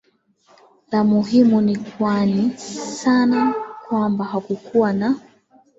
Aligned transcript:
la 0.91 1.03
muhimu 1.03 1.61
ni 1.61 1.77
kwa 1.77 2.25
ni 2.25 2.57
sana 2.57 3.53
kwamba 3.87 4.25
hakukuwa 4.25 4.93
na 4.93 5.15